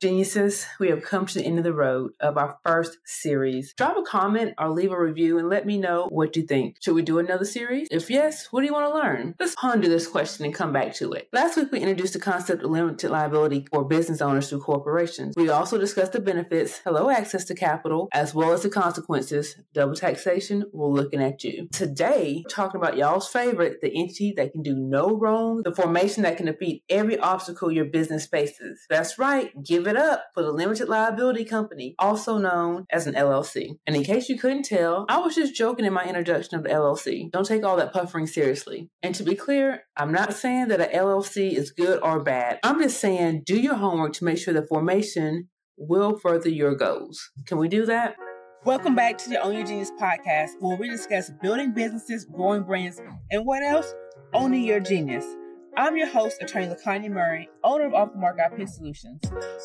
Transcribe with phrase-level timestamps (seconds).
[0.00, 3.74] Geniuses, we have come to the end of the road of our first series.
[3.74, 6.76] Drop a comment or leave a review and let me know what you think.
[6.80, 7.86] Should we do another series?
[7.90, 9.34] If yes, what do you want to learn?
[9.38, 11.28] Let's ponder this question and come back to it.
[11.34, 15.34] Last week, we introduced the concept of limited liability for business owners through corporations.
[15.36, 19.94] We also discussed the benefits, hello access to capital, as well as the consequences, double
[19.94, 20.64] taxation.
[20.72, 21.68] We're looking at you.
[21.72, 26.38] Today, talking about y'all's favorite, the entity that can do no wrong, the formation that
[26.38, 28.86] can defeat every obstacle your business faces.
[28.88, 29.52] That's right.
[29.62, 33.76] Give it up for the limited liability company, also known as an LLC.
[33.86, 36.70] And in case you couldn't tell, I was just joking in my introduction of the
[36.70, 37.30] LLC.
[37.30, 38.88] Don't take all that puffering seriously.
[39.02, 42.60] And to be clear, I'm not saying that an LLC is good or bad.
[42.62, 47.30] I'm just saying do your homework to make sure the formation will further your goals.
[47.46, 48.14] Can we do that?
[48.64, 53.00] Welcome back to the Your Genius podcast, where we discuss building businesses, growing brands,
[53.30, 53.94] and what else?
[54.34, 55.24] Owning your genius.
[55.80, 59.18] I'm your host, attorney LaConya Murray, owner of Off the Mark IP Solutions.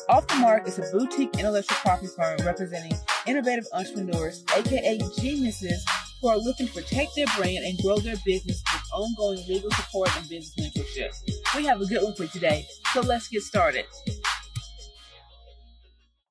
[0.08, 5.84] Off the Mark is a boutique intellectual property firm representing innovative entrepreneurs, aka geniuses,
[6.22, 10.08] who are looking to protect their brand and grow their business with ongoing legal support
[10.16, 11.12] and business mentorship.
[11.54, 13.84] We have a good one for today, so let's get started.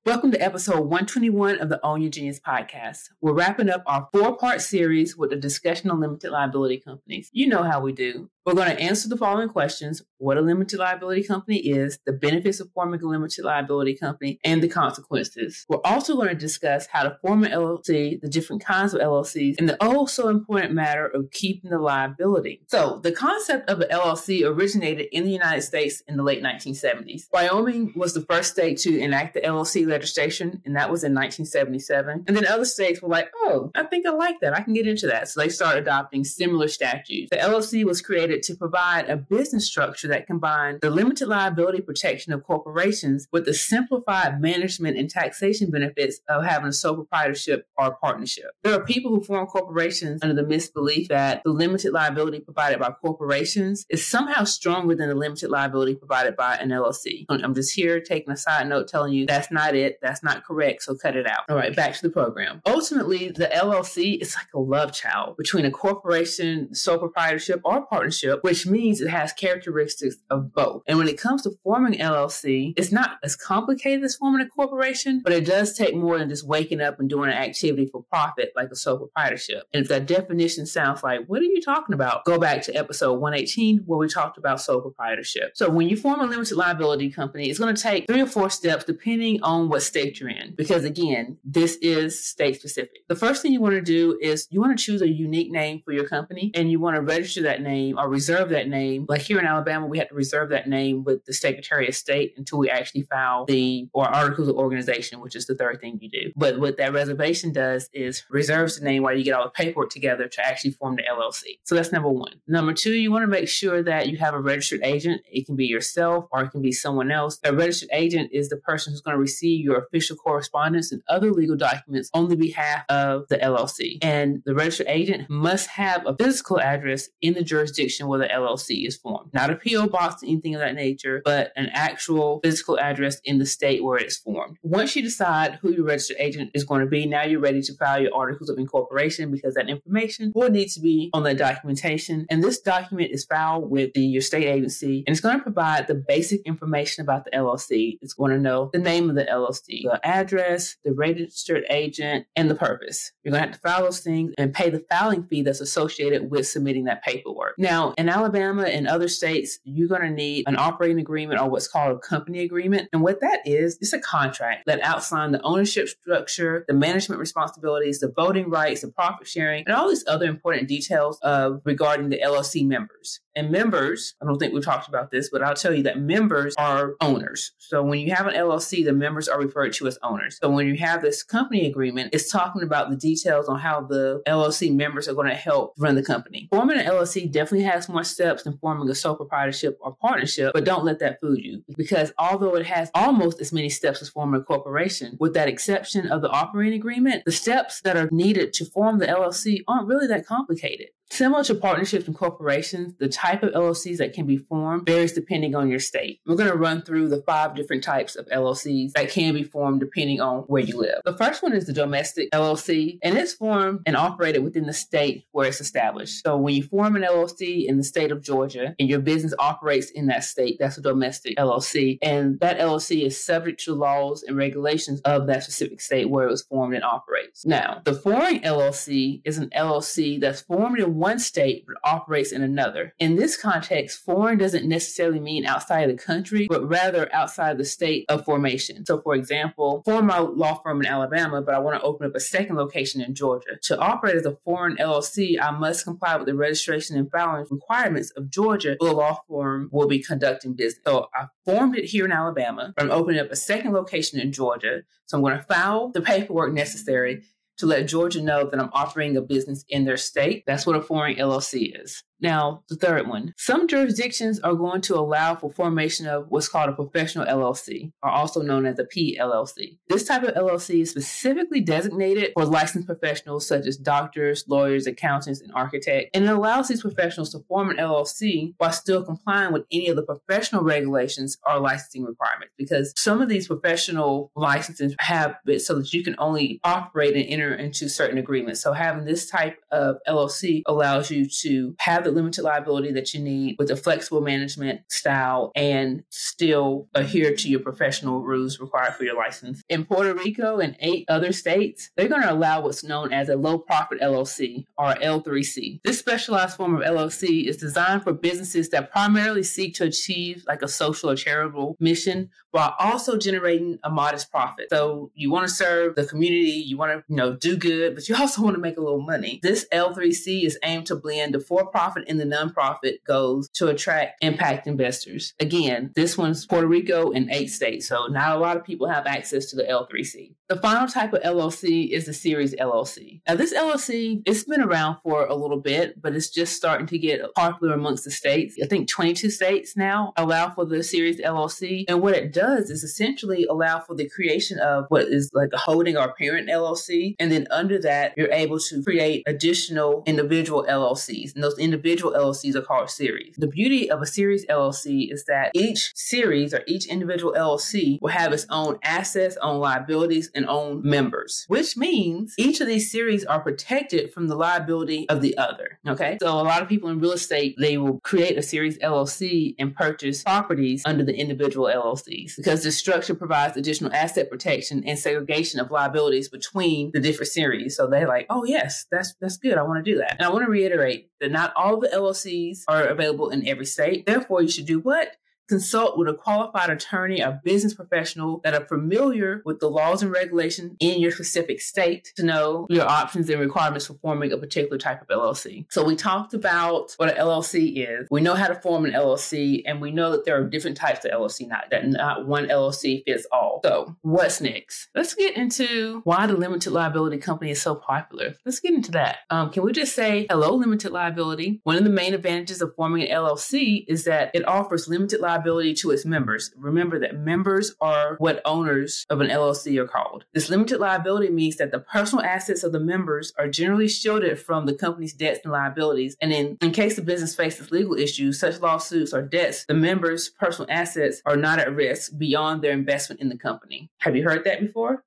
[0.04, 3.02] Welcome to episode 121 of the Own Your Genius podcast.
[3.22, 7.30] We're wrapping up our four part series with a discussion on limited liability companies.
[7.32, 8.32] You know how we do.
[8.46, 12.60] We're going to answer the following questions what a limited liability company is, the benefits
[12.60, 15.66] of forming a limited liability company, and the consequences.
[15.68, 19.56] We're also going to discuss how to form an LLC, the different kinds of LLCs,
[19.58, 22.62] and the oh so important matter of keeping the liability.
[22.68, 27.24] So, the concept of an LLC originated in the United States in the late 1970s.
[27.34, 32.26] Wyoming was the first state to enact the LLC legislation, and that was in 1977.
[32.28, 34.56] And then other states were like, oh, I think I like that.
[34.56, 35.30] I can get into that.
[35.30, 37.32] So, they started adopting similar statutes.
[37.32, 42.34] The LLC was created to provide a business structure that combined the limited liability protection
[42.34, 47.96] of corporations with the simplified management and taxation benefits of having a sole proprietorship or
[47.96, 48.52] partnership.
[48.64, 52.92] There are people who form corporations under the misbelief that the limited liability provided by
[52.92, 57.26] corporations is somehow stronger than the limited liability provided by an LLC.
[57.30, 60.84] I'm just here taking a side note telling you that's not it, that's not correct,
[60.84, 61.44] so cut it out.
[61.50, 62.62] All right, back to the program.
[62.66, 68.25] Ultimately, the LLC is like a love child between a corporation, sole proprietorship, or partnership
[68.26, 70.84] partnership, which means it has characteristics of both.
[70.88, 75.22] And when it comes to forming LLC, it's not as complicated as forming a corporation,
[75.24, 78.52] but it does take more than just waking up and doing an activity for profit
[78.56, 79.64] like a sole proprietorship.
[79.74, 82.26] And if that definition sounds like, what are you talking about?
[82.26, 85.52] Go back to episode 118 where we talked about sole proprietorship.
[85.56, 88.50] So when you form a limited liability company, it's going to take three or four
[88.50, 90.54] steps depending on what state you're in.
[90.56, 93.08] Because again, this is state specific.
[93.08, 95.82] The first thing you want to do is you want to choose a unique name
[95.84, 99.06] for your company and you want to register that name or reserve that name.
[99.10, 102.34] Like here in Alabama, we had to reserve that name with the Secretary of State
[102.38, 106.10] until we actually file the or articles of organization, which is the third thing you
[106.10, 106.32] do.
[106.36, 109.90] But what that reservation does is reserves the name while you get all the paperwork
[109.90, 111.60] together to actually form the LLC.
[111.64, 112.34] So that's number one.
[112.48, 115.22] Number two, you want to make sure that you have a registered agent.
[115.30, 117.40] It can be yourself or it can be someone else.
[117.44, 121.32] A registered agent is the person who's going to receive your official correspondence and other
[121.32, 123.98] legal documents on the behalf of the LLC.
[124.02, 128.88] And the registered agent must have a physical address in the jurisdiction where the LLC
[128.88, 129.34] is formed.
[129.34, 133.40] Not a PO box, or anything of that nature, but an actual physical address in
[133.40, 134.58] the state where it's formed.
[134.64, 137.74] Once you decide who your registered agent is going to be, now you're ready to
[137.76, 142.26] file your articles of incorporation because that information will need to be on that documentation.
[142.30, 145.88] And this document is filed with the, your state agency and it's going to provide
[145.88, 147.98] the basic information about the LLC.
[148.02, 152.50] It's going to know the name of the LLC, the address, the registered agent, and
[152.50, 153.12] the purpose.
[153.24, 156.30] You're going to have to file those things and pay the filing fee that's associated
[156.30, 157.56] with submitting that paperwork.
[157.58, 161.68] Now, in Alabama and other states, you're going to need an operating agreement or what's
[161.68, 162.90] called a company agreement.
[162.94, 168.00] And what that is, it's a contract that outlines the ownership structure, the management responsibilities,
[168.00, 172.20] the voting rights, the profit sharing, and all these other important details of regarding the
[172.20, 173.20] LLC members.
[173.36, 176.56] And members, I don't think we talked about this, but I'll tell you that members
[176.58, 177.52] are owners.
[177.58, 180.38] So when you have an LLC, the members are referred to as owners.
[180.42, 184.22] So when you have this company agreement, it's talking about the details on how the
[184.26, 186.48] LLC members are going to help run the company.
[186.50, 190.66] Forming an LLC definitely has more steps than forming a sole proprietorship or partnership, but
[190.66, 194.42] don't let that fool you because although it has almost as many steps as forming
[194.42, 198.66] a corporation, with that exception of the operating agreement, the steps that are needed to
[198.66, 200.88] form the LLC aren't really that complicated.
[201.12, 205.56] Similar to partnerships and corporations, the type of LLCs that can be formed varies depending
[205.56, 206.20] on your state.
[206.26, 209.80] We're going to run through the five different types of LLCs that can be formed
[209.80, 211.02] depending on where you live.
[211.06, 215.26] The first one is the domestic LLC, and it's formed and operated within the state
[215.32, 216.24] where it's established.
[216.24, 219.92] So when you form an LLC in the state of Georgia and your business operates
[219.92, 221.98] in that state, that's a domestic LLC.
[222.02, 226.32] And that LLC is subject to laws and regulations of that specific state where it
[226.32, 227.46] was formed and operates.
[227.46, 232.94] Now, the foreign LLC is an LLC that's formed one state but operates in another.
[233.00, 237.66] In this context, foreign doesn't necessarily mean outside of the country, but rather outside the
[237.66, 238.86] state of formation.
[238.86, 242.16] So, for example, form my law firm in Alabama, but I want to open up
[242.16, 243.58] a second location in Georgia.
[243.64, 248.12] To operate as a foreign LLC, I must comply with the registration and filing requirements
[248.12, 250.82] of Georgia where the law firm will be conducting business.
[250.86, 254.32] So, I formed it here in Alabama, but I'm opening up a second location in
[254.32, 254.82] Georgia.
[255.06, 257.24] So, I'm going to file the paperwork necessary
[257.58, 260.44] to let Georgia know that I'm operating a business in their state.
[260.46, 262.04] That's what a foreign LLC is.
[262.26, 263.36] Now, the third one.
[263.38, 268.10] Some jurisdictions are going to allow for formation of what's called a professional LLC, or
[268.10, 269.78] also known as a PLLC.
[269.90, 275.40] This type of LLC is specifically designated for licensed professionals such as doctors, lawyers, accountants,
[275.40, 279.68] and architects, and it allows these professionals to form an LLC while still complying with
[279.72, 282.56] any of the professional regulations or licensing requirements.
[282.58, 287.28] Because some of these professional licenses have it so that you can only operate and
[287.28, 288.62] enter into certain agreements.
[288.62, 293.20] So having this type of LLC allows you to have the limited liability that you
[293.20, 299.04] need with a flexible management style and still adhere to your professional rules required for
[299.04, 299.62] your license.
[299.70, 303.36] In Puerto Rico and eight other states, they're going to allow what's known as a
[303.36, 305.82] low profit LLC or L3C.
[305.84, 310.62] This specialized form of LLC is designed for businesses that primarily seek to achieve like
[310.62, 314.68] a social or charitable mission while also generating a modest profit.
[314.70, 318.08] So you want to serve the community, you want to, you know, do good, but
[318.08, 319.40] you also want to make a little money.
[319.44, 324.24] This L3C is aimed to blend the for-profit profit and the nonprofit goes to attract
[324.24, 325.34] impact investors.
[325.40, 329.06] Again, this one's Puerto Rico and eight states, so not a lot of people have
[329.06, 330.34] access to the L3C.
[330.48, 333.22] The final type of LLC is the Series LLC.
[333.28, 337.00] Now, this LLC, it's been around for a little bit, but it's just starting to
[337.00, 338.56] get popular amongst the states.
[338.62, 341.86] I think 22 states now allow for the Series LLC.
[341.88, 345.58] And what it does is essentially allow for the creation of what is like a
[345.58, 347.16] holding or parent LLC.
[347.18, 351.34] And then under that, you're able to create additional individual LLCs.
[351.34, 353.36] And those individual LLCs are called series.
[353.36, 358.12] The beauty of a Series LLC is that each series or each individual LLC will
[358.12, 363.26] have its own assets, own liabilities, and own members, which means each of these series
[363.26, 365.80] are protected from the liability of the other.
[365.88, 366.18] Okay.
[366.22, 369.76] So a lot of people in real estate, they will create a series LLC and
[369.76, 375.60] purchase properties under the individual LLCs because this structure provides additional asset protection and segregation
[375.60, 377.76] of liabilities between the different series.
[377.76, 379.58] So they're like, oh yes, that's that's good.
[379.58, 380.14] I want to do that.
[380.18, 384.06] And I want to reiterate that not all the LLCs are available in every state.
[384.06, 385.16] Therefore, you should do what?
[385.48, 390.12] Consult with a qualified attorney or business professional that are familiar with the laws and
[390.12, 394.78] regulations in your specific state to know your options and requirements for forming a particular
[394.78, 395.66] type of LLC.
[395.70, 398.08] So we talked about what an LLC is.
[398.10, 401.06] We know how to form an LLC and we know that there are different types
[401.06, 403.62] of LLC, not that not one LLC fits all.
[403.64, 404.90] So what's next?
[404.96, 408.36] Let's get into why the limited liability company is so popular.
[408.46, 409.20] Let's get into that.
[409.30, 411.62] Um, can we just say hello, limited liability?
[411.64, 415.35] One of the main advantages of forming an LLC is that it offers limited liability
[415.36, 416.52] liability to its members.
[416.56, 420.26] Remember that members are what owners of an LLC are called.
[420.34, 424.66] This limited liability means that the personal assets of the members are generally shielded from
[424.66, 426.16] the company's debts and liabilities.
[426.22, 430.30] And in, in case the business faces legal issues, such lawsuits or debts, the members'
[430.30, 433.90] personal assets are not at risk beyond their investment in the company.
[434.00, 435.04] Have you heard that before?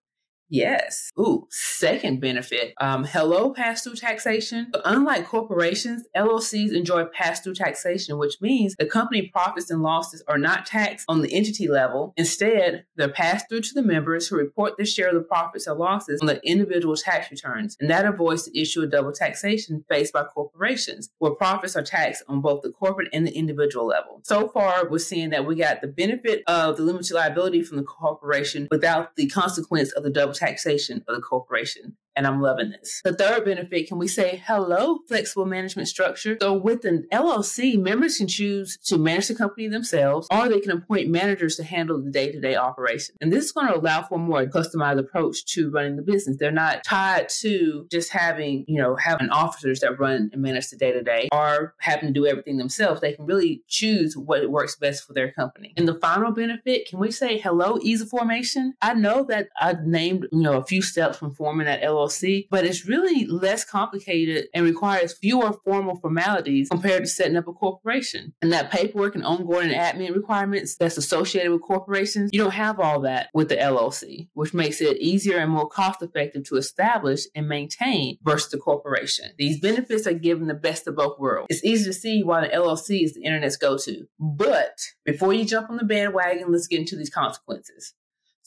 [0.51, 1.11] Yes.
[1.19, 2.73] Ooh, second benefit.
[2.81, 4.73] Um, hello, pass through taxation.
[4.85, 10.39] Unlike corporations, LLCs enjoy pass through taxation, which means the company profits and losses are
[10.39, 12.15] not taxed on the entity level.
[12.17, 15.75] Instead, they're passed through to the members who report their share of the profits or
[15.75, 17.77] losses on the individual tax returns.
[17.79, 22.23] And that avoids the issue of double taxation faced by corporations, where profits are taxed
[22.27, 24.23] on both the corporate and the individual level.
[24.25, 27.83] So far, we're seeing that we got the benefit of the limited liability from the
[27.83, 33.01] corporation without the consequence of the double taxation of the corporation and I'm loving this.
[33.05, 36.37] The third benefit, can we say hello, flexible management structure?
[36.43, 40.73] So with an LLC, members can choose to manage the company themselves, or they can
[40.73, 43.15] appoint managers to handle the day-to-day operation.
[43.21, 46.39] And this is going to allow for a more customized approach to running the business.
[46.39, 50.77] They're not tied to just having, you know, having officers that run and manage the
[50.77, 53.01] day-to-day or having to do everything themselves.
[53.01, 55.73] They can really choose what works best for their company.
[55.77, 58.75] And the final benefit, can we say hello, ease of formation?
[58.83, 62.49] I know that I named, you know, a few steps from forming that LLC LLC,
[62.51, 67.53] but it's really less complicated and requires fewer formal formalities compared to setting up a
[67.53, 68.35] corporation.
[68.43, 72.81] And that paperwork and onboarding and admin requirements that's associated with corporations, you don't have
[72.81, 77.23] all that with the LLC, which makes it easier and more cost effective to establish
[77.35, 79.31] and maintain versus the corporation.
[79.39, 81.47] These benefits are given the best of both worlds.
[81.51, 84.07] It's easy to see why the LLC is the internet's go to.
[84.19, 87.95] But before you jump on the bandwagon, let's get into these consequences.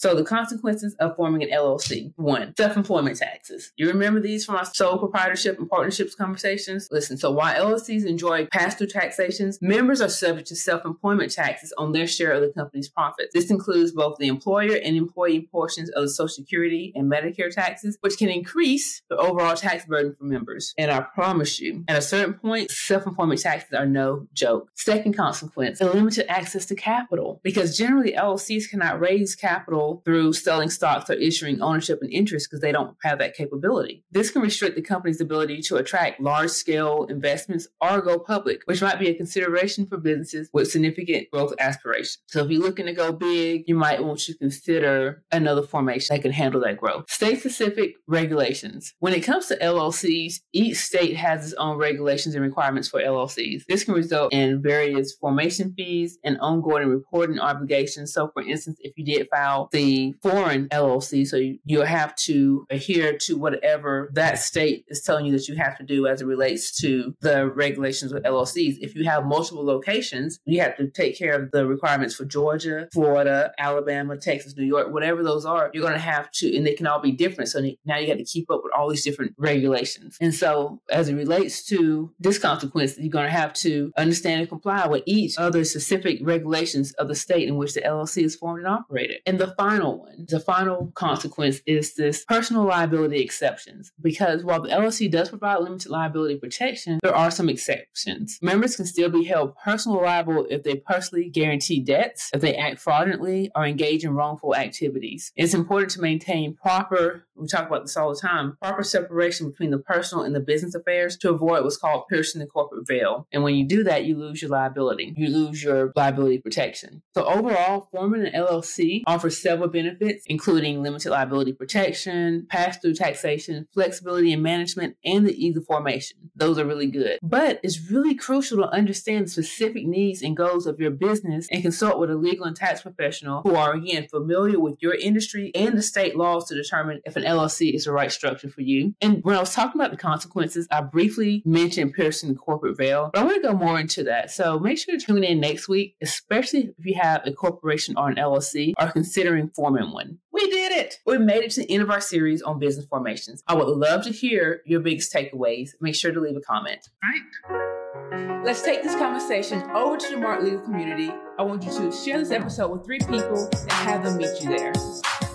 [0.01, 2.11] So the consequences of forming an LLC.
[2.15, 3.71] One, self-employment taxes.
[3.75, 6.87] You remember these from our sole proprietorship and partnerships conversations?
[6.89, 12.07] Listen, so while LLCs enjoy pass-through taxations, members are subject to self-employment taxes on their
[12.07, 13.31] share of the company's profits.
[13.31, 17.99] This includes both the employer and employee portions of the Social Security and Medicare taxes,
[18.01, 20.73] which can increase the overall tax burden for members.
[20.79, 24.71] And I promise you, at a certain point, self-employment taxes are no joke.
[24.73, 27.39] Second consequence, limited access to capital.
[27.43, 32.61] Because generally LLCs cannot raise capital through selling stocks or issuing ownership and interest because
[32.61, 34.03] they don't have that capability.
[34.11, 38.81] This can restrict the company's ability to attract large scale investments or go public, which
[38.81, 42.19] might be a consideration for businesses with significant growth aspirations.
[42.27, 46.21] So if you're looking to go big, you might want to consider another formation that
[46.21, 47.09] can handle that growth.
[47.09, 48.93] State specific regulations.
[48.99, 53.63] When it comes to LLCs, each state has its own regulations and requirements for LLCs.
[53.67, 58.13] This can result in various formation fees and ongoing reporting obligations.
[58.13, 59.80] So for instance, if you did file the
[60.21, 61.27] foreign LLC.
[61.27, 65.55] So you, you have to adhere to whatever that state is telling you that you
[65.55, 68.77] have to do as it relates to the regulations with LLCs.
[68.81, 72.87] If you have multiple locations, you have to take care of the requirements for Georgia,
[72.93, 75.71] Florida, Alabama, Texas, New York, whatever those are.
[75.73, 77.49] You're going to have to, and they can all be different.
[77.49, 80.17] So now you got to keep up with all these different regulations.
[80.21, 84.49] And so as it relates to this consequence, you're going to have to understand and
[84.49, 88.59] comply with each other specific regulations of the state in which the LLC is formed
[88.59, 89.17] and operated.
[89.25, 93.91] And the final one, the final consequence is this personal liability exceptions.
[94.01, 98.39] Because while the LLC does provide limited liability protection, there are some exceptions.
[98.41, 102.79] Members can still be held personally liable if they personally guarantee debts, if they act
[102.79, 105.31] fraudulently, or engage in wrongful activities.
[105.35, 109.69] It's important to maintain proper, we talk about this all the time, proper separation between
[109.69, 113.27] the personal and the business affairs to avoid what's called piercing the corporate veil.
[113.31, 115.13] And when you do that, you lose your liability.
[115.15, 117.03] You lose your liability protection.
[117.13, 123.67] So overall, forming an LLC offers several benefits, including limited liability protection, pass through taxation,
[123.73, 126.17] flexibility in management, and the ease of formation.
[126.37, 127.19] Those are really good.
[127.21, 131.61] But it's really crucial to understand the specific needs and goals of your business and
[131.61, 135.77] consult with a legal and tax professional who are, again, familiar with your industry and
[135.77, 138.95] the state laws to determine if an LLC is the right structure for you.
[139.01, 143.09] And when I was talking about the consequences, I briefly mentioned piercing the corporate veil,
[143.13, 144.31] but I want to go more into that.
[144.31, 148.07] So make sure to tune in next week, especially if you have a corporation or
[148.07, 150.19] an LLC or considering forming one.
[150.31, 150.99] We did it!
[151.05, 153.43] We made it to the end of our series on business formations.
[153.47, 155.71] I would love to hear your biggest takeaways.
[155.79, 156.89] Make sure to leave a comment.
[157.03, 158.43] All right.
[158.43, 161.11] Let's take this conversation over to the Mark Legal community.
[161.37, 164.49] I want you to share this episode with three people and have them meet you
[164.49, 164.73] there.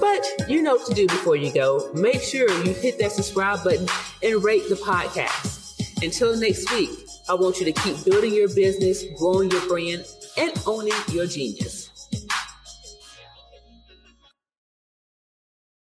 [0.01, 1.91] But you know what to do before you go.
[1.95, 3.89] Make sure you hit that subscribe button
[4.23, 6.03] and rate the podcast.
[6.03, 6.91] Until next week,
[7.29, 10.05] I want you to keep building your business, growing your brand,
[10.37, 11.76] and owning your genius.